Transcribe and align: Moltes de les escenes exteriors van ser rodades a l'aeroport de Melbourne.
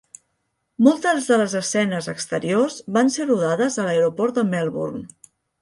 Moltes 0.87 1.27
de 1.31 1.37
les 1.41 1.53
escenes 1.59 2.09
exteriors 2.15 2.79
van 2.97 3.15
ser 3.19 3.29
rodades 3.31 3.81
a 3.85 3.89
l'aeroport 3.91 4.41
de 4.41 4.49
Melbourne. 4.53 5.07